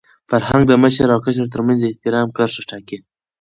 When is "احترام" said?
1.91-2.27